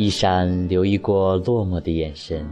[0.00, 2.46] 一闪留意过落寞的眼神，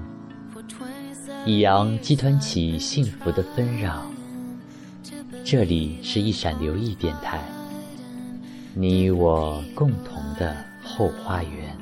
[1.45, 4.02] 一扬激湍起幸福的纷扰。
[5.45, 7.38] 这里是一闪留意电台，
[8.74, 11.79] 你与我共同的后花园。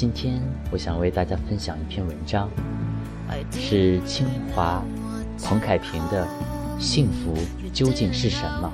[0.00, 2.48] 今天我想为大家分享一篇文章，
[3.50, 4.80] 是清华
[5.42, 6.24] 彭凯平的
[6.80, 7.34] 《幸福
[7.72, 8.72] 究竟是什么？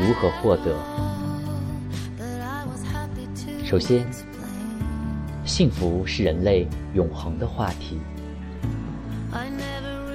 [0.00, 0.74] 如何获得》。
[3.66, 4.02] 首先，
[5.44, 8.00] 幸福是人类永恒的话题。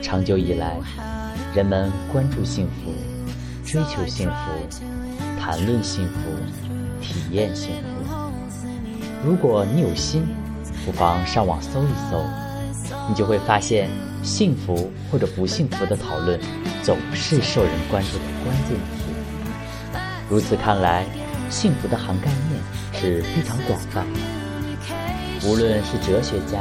[0.01, 0.79] 长久以来，
[1.53, 2.91] 人们关注幸福，
[3.63, 4.33] 追求幸福，
[5.39, 6.31] 谈论幸福，
[6.99, 8.17] 体验幸福。
[9.23, 10.25] 如果你有心，
[10.85, 12.23] 不妨上网搜一搜，
[13.09, 13.89] 你就会发现，
[14.23, 16.39] 幸福或者不幸福的讨论
[16.81, 19.99] 总是受人关注的关键词。
[20.29, 21.05] 如此看来，
[21.49, 22.61] 幸福的涵盖面
[22.93, 24.19] 是非常广泛的。
[25.47, 26.59] 无论是哲学家，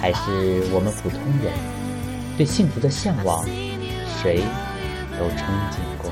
[0.00, 1.52] 还是我们普通人，
[2.36, 3.44] 对幸福的向往，
[4.20, 4.42] 谁
[5.18, 6.10] 都憧憬过；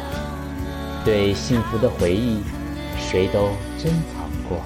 [1.04, 2.42] 对幸福的回忆，
[2.98, 3.48] 谁都
[3.82, 4.58] 珍藏过；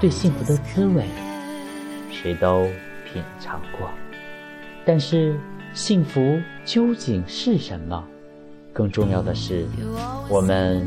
[0.00, 1.04] 对幸福的滋味。
[2.10, 2.64] 谁都
[3.10, 3.88] 品尝过，
[4.84, 5.38] 但是
[5.72, 8.04] 幸福究竟是什么？
[8.72, 9.66] 更重要的是，
[10.28, 10.86] 我们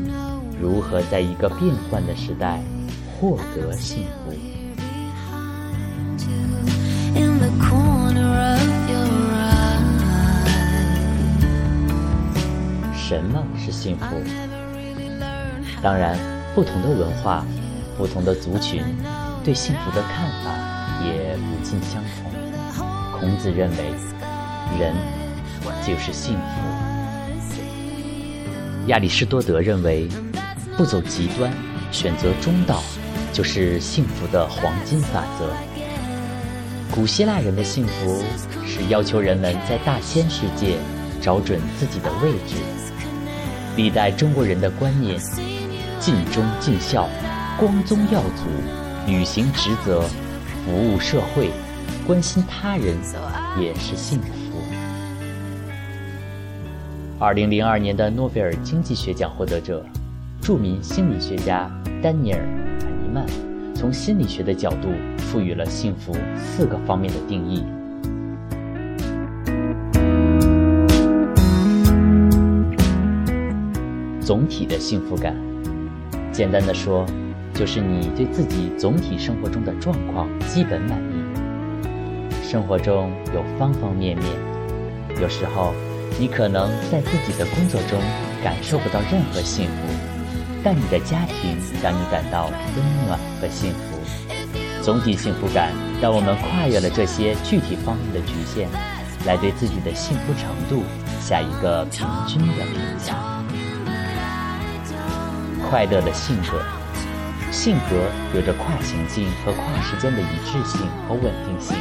[0.60, 2.60] 如何在一个变幻的时代
[3.18, 4.32] 获得幸福？
[12.94, 14.16] 什么是幸福？
[15.82, 16.16] 当然，
[16.54, 17.44] 不同的文化、
[17.98, 18.82] 不同的族群
[19.44, 20.53] 对幸福的看法。
[21.06, 22.32] 也不尽相同。
[23.18, 23.76] 孔子认为，
[24.78, 24.94] 人
[25.86, 26.42] 就是幸福。
[28.88, 30.08] 亚里士多德认为，
[30.76, 31.50] 不走极端，
[31.90, 32.82] 选择中道，
[33.32, 35.50] 就是幸福的黄金法则。
[36.90, 38.22] 古希腊人的幸福
[38.66, 40.76] 是要求人们在大千世界
[41.20, 42.56] 找准自己的位置。
[43.76, 45.18] 历代中国人的观念：
[45.98, 47.08] 尽忠尽孝，
[47.58, 50.04] 光宗耀祖，履行职责。
[50.64, 51.50] 服务社会，
[52.06, 52.96] 关心他人，
[53.60, 54.26] 也是幸福。
[57.18, 59.84] 二零零二年的诺贝尔经济学奖获得者，
[60.40, 61.70] 著名心理学家
[62.02, 62.40] 丹尼尔·
[62.80, 63.26] 卡尼曼，
[63.74, 64.88] 从心理学的角度
[65.18, 67.62] 赋予了幸福四个方面的定义：
[74.22, 75.36] 总体的幸福感，
[76.32, 77.04] 简单的说。
[77.54, 81.24] 就是你对自己总体生活中的状况基本满意。
[82.42, 84.26] 生活中有方方面面，
[85.20, 85.72] 有时候
[86.18, 87.98] 你可能在自己的工作中
[88.42, 89.72] 感受不到任何幸福，
[90.62, 93.98] 但你的家庭让你感到温暖和幸福。
[94.82, 95.72] 总体幸福感
[96.02, 98.68] 让我们跨越了这些具体方面的局限，
[99.26, 100.82] 来对自己的幸福程度
[101.20, 103.14] 下一个平均的评价。
[105.70, 106.83] 快乐的性格。
[107.54, 111.76] 性格有着跨情境和跨时间的一致性和稳定性，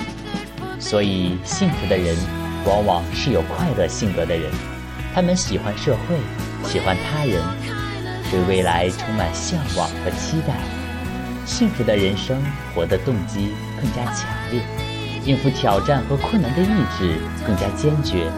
[0.79, 2.15] 所以幸福的人
[2.63, 4.51] 往往是有快乐性格的人。
[5.15, 6.15] 他们喜欢社会，
[6.69, 7.41] 喜欢他人，
[8.29, 10.53] 对未来充满向往和期待。
[11.43, 12.37] 幸福的人生
[12.73, 14.61] 活的动机更加强烈，
[15.25, 16.67] 应付挑战和困难的意
[16.99, 18.31] 志更加坚决，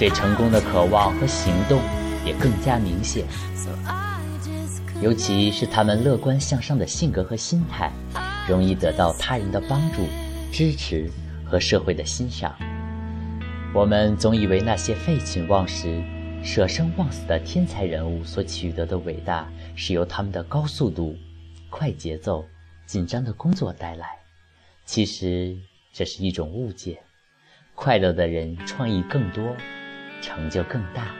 [0.00, 1.80] 对成功的渴望和行动
[2.26, 3.24] 也更加明显。
[5.02, 7.90] 尤其是他们乐观向上的性格和心态，
[8.48, 10.06] 容易得到他人的帮助、
[10.52, 11.10] 支持
[11.44, 12.54] 和社会的欣赏。
[13.74, 16.00] 我们总以为那些废寝忘食、
[16.44, 21.16] 舍生忘死的天才人物所取得的伟大，是由他们的高速度、
[21.68, 22.46] 快节奏、
[22.86, 24.06] 紧张的工作带来。
[24.84, 25.56] 其实
[25.92, 27.00] 这是一种误解。
[27.74, 29.56] 快乐的人创意更多，
[30.20, 31.12] 成就更大。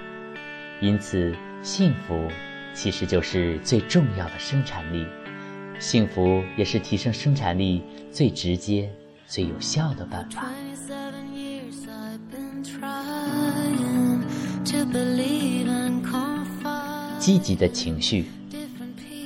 [0.81, 2.29] 因此，幸福。
[2.75, 5.07] 其实就是最重要的生产力，
[5.79, 8.91] 幸福也是提升生产力最直接、
[9.27, 10.47] 最有效的办法。
[17.19, 18.27] 积极的情绪，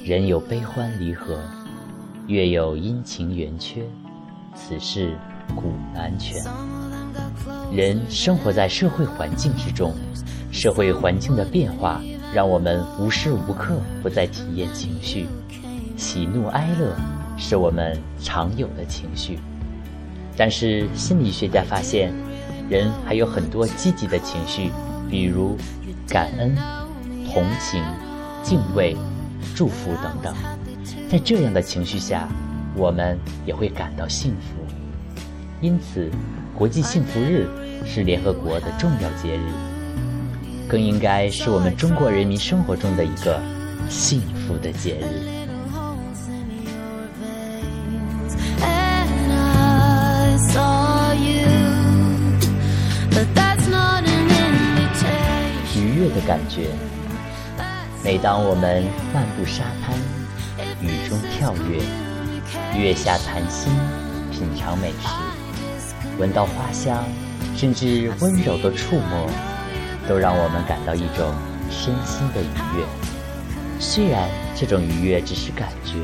[0.04, 1.40] 人有悲欢离合，
[2.26, 3.82] 月有阴晴圆缺，
[4.54, 5.16] 此事
[5.54, 6.44] 古难全。
[7.72, 9.94] 人生活在社会环境之中，
[10.52, 12.02] 社会环境的变化。
[12.36, 15.26] 让我们无时无刻不在体验情绪，
[15.96, 16.94] 喜怒哀乐
[17.38, 19.38] 是我们常有的情绪。
[20.36, 22.12] 但是心理学家发现，
[22.68, 24.70] 人还有很多积极的情绪，
[25.08, 25.56] 比如
[26.06, 26.54] 感恩、
[27.32, 27.82] 同情、
[28.42, 28.94] 敬畏、
[29.54, 30.34] 祝福等等。
[31.08, 32.28] 在这样的情绪下，
[32.76, 34.62] 我们也会感到幸福。
[35.62, 36.10] 因此，
[36.54, 37.48] 国际幸福日
[37.86, 39.40] 是联合国的重要节日，
[40.68, 43.40] 更应该是我们中国人民生活中的一个
[43.88, 45.34] 幸福的节日。
[55.78, 56.68] 愉悦的感觉。
[58.02, 59.94] 每当我们漫步沙滩，
[60.80, 61.82] 雨中跳跃，
[62.78, 63.72] 月下谈心，
[64.30, 65.08] 品尝美食，
[66.18, 67.04] 闻到花香，
[67.56, 69.28] 甚至温柔的触摸，
[70.08, 71.34] 都让我们感到一种
[71.70, 72.84] 身心的愉悦。
[73.78, 75.94] 虽然这种愉悦只是感觉，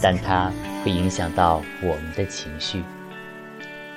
[0.00, 0.52] 但它
[0.84, 2.82] 会影响到我们的情绪。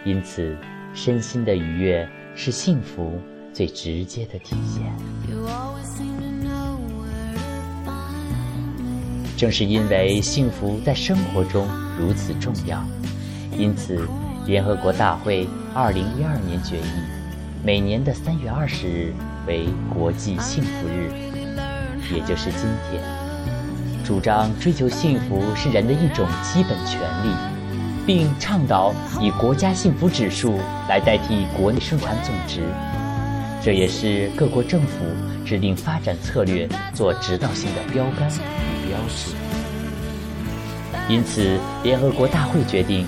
[0.04, 0.56] 因此，
[0.94, 3.20] 身心的愉悦是幸福。
[3.56, 4.84] 最直接的体现。
[9.38, 11.66] 正是因为幸福在生活中
[11.98, 12.84] 如此重要，
[13.58, 14.06] 因此
[14.46, 16.84] 联合国大会二零一二年决议，
[17.66, 19.12] 每年的三月二十日
[19.48, 21.12] 为国际幸福日，
[22.14, 23.02] 也就是今天。
[24.06, 27.34] 主张追求幸福是人的一种基本权利，
[28.06, 32.62] 并倡导以国家幸福指数来代替国内生产总值。
[33.64, 35.04] 这也是各国政府
[35.44, 39.34] 制定发展策略做指导性的标杆与标志。
[41.10, 43.08] 因此，联合国大会决定，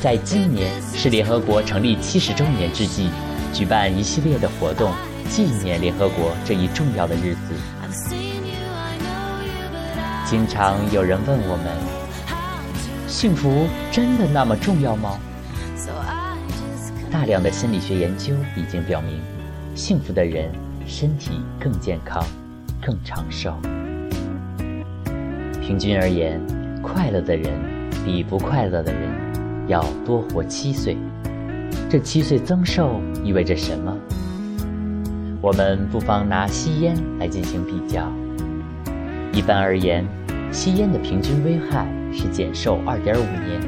[0.00, 3.08] 在今年是联合国成立七十周年之际，
[3.52, 4.92] 举办一系列的活动，
[5.28, 7.54] 纪念联合国这一重要的日子。
[10.24, 11.66] 经常有人问我们：
[13.06, 15.18] 幸福真的那么重要吗？
[17.10, 19.20] 大量的心理学研究已经表明。
[19.74, 20.50] 幸福的人
[20.86, 22.24] 身体更健康，
[22.80, 23.54] 更长寿。
[25.60, 26.40] 平均而言，
[26.82, 27.52] 快乐的人
[28.04, 29.10] 比不快乐的人
[29.68, 30.96] 要多活七岁。
[31.90, 33.96] 这七岁增寿意味着什么？
[35.40, 38.10] 我们不妨拿吸烟来进行比较。
[39.32, 40.06] 一般而言，
[40.52, 43.60] 吸烟的平均危害是减寿二点五年。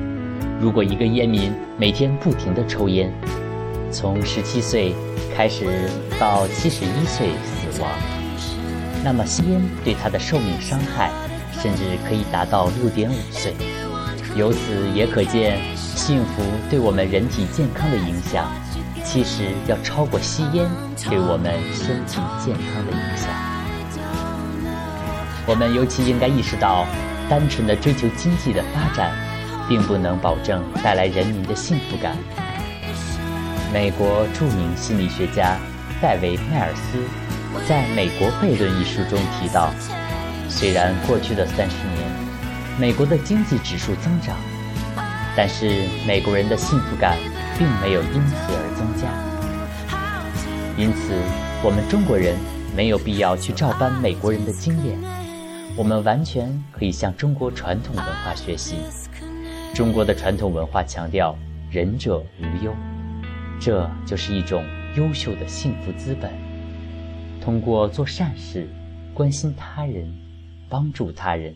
[0.61, 3.13] 如果一个烟民每天不停地抽烟，
[3.91, 4.95] 从十七岁
[5.37, 5.67] 开始
[6.19, 7.91] 到七十一岁死亡，
[9.05, 11.11] 那么吸烟对他的寿命伤害
[11.53, 13.53] 甚至可以达到六点五岁。
[14.37, 15.59] 由此也可见，
[16.07, 18.47] 幸福对我们人体健康的影响，
[19.03, 20.69] 其实要超过吸烟
[21.09, 23.33] 对我们身体健康的影响。
[25.47, 26.85] 我们尤其应该意识到，
[27.27, 29.17] 单纯的追求经济的发展，
[29.67, 32.15] 并不能保证带来人民的幸福感。
[33.73, 35.57] 美国著名心理学家
[36.03, 36.99] 戴维·迈尔斯
[37.67, 39.73] 在《美国悖论》一书中提到，
[40.51, 42.11] 虽然过去的三十年，
[42.79, 44.37] 美国的经济指数增长，
[45.37, 47.19] 但是美国人的幸福感
[47.59, 49.09] 并没有因此而增加。
[50.77, 51.15] 因此，
[51.63, 52.37] 我们中国人
[52.77, 54.99] 没有必要去照搬美国人的经验，
[55.77, 58.77] 我们完全可以向中国传统文化学习。
[59.75, 61.37] 中国的传统文化强调
[61.71, 62.75] “仁者无忧”。
[63.61, 64.65] 这就是一种
[64.97, 66.33] 优秀的幸福资本。
[67.41, 68.69] 通过做善事、
[69.13, 70.13] 关心他人、
[70.69, 71.55] 帮助他人，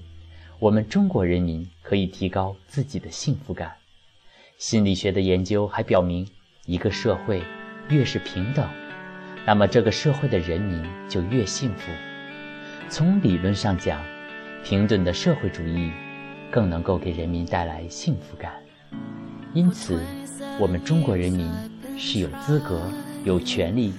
[0.59, 3.73] 我们中国人民可以提高自己的幸福感。
[4.59, 6.29] 心理学的研究还表明，
[6.67, 7.43] 一个社会
[7.89, 8.69] 越是平等，
[9.47, 11.91] 那么这个社会的人民就越幸福。
[12.91, 14.05] 从理论上讲，
[14.63, 15.91] 平等的社会主义
[16.51, 18.53] 更能够给人民带来幸福感。
[19.55, 20.05] 因此，
[20.61, 21.51] 我们中国人民。
[22.01, 22.81] 是有资格、
[23.25, 23.93] 有权利，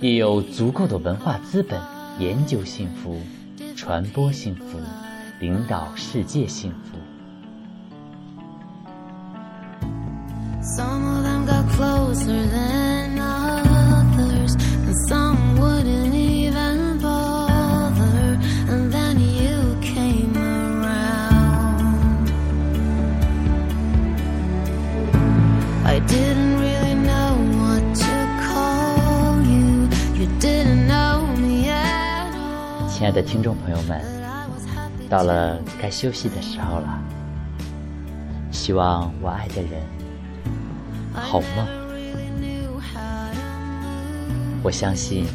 [0.00, 1.80] 也有足够的文化资本，
[2.18, 3.20] 研究幸福、
[3.76, 4.80] 传播幸福、
[5.38, 7.03] 领导世界幸福。
[32.88, 34.00] 亲爱的听众朋友们，
[35.10, 36.98] 到了该休息的时候了。
[38.50, 39.82] 希望我爱的人
[41.20, 41.66] 好梦。
[44.62, 45.26] 我相信，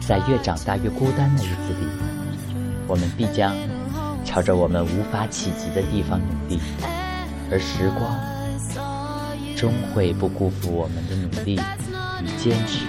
[0.00, 1.86] 在越长大越孤单的日子里，
[2.86, 3.54] 我们必将
[4.24, 6.60] 朝着我们无法企及的地方努力，
[7.50, 8.14] 而时光
[9.56, 11.58] 终会不辜负我们的努力
[12.22, 12.84] 与坚持。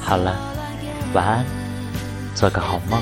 [0.00, 0.36] 好了，
[1.14, 1.44] 晚安，
[2.34, 3.00] 做个好梦。